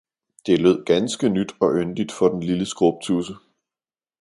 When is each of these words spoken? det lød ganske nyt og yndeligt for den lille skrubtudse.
det 0.45 0.61
lød 0.61 0.85
ganske 0.85 1.29
nyt 1.29 1.51
og 1.61 1.73
yndeligt 1.75 2.11
for 2.11 2.27
den 2.27 2.43
lille 2.43 2.65
skrubtudse. 2.65 3.35